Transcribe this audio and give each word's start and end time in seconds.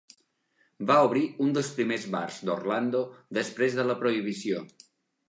Va 0.91 0.93
obrir 1.09 1.21
un 1.47 1.51
dels 1.57 1.69
primers 1.79 2.07
bars 2.15 2.39
d'Orlando 2.49 3.03
després 3.39 3.77
de 3.81 3.87
la 3.91 3.97
Prohibició. 4.01 4.65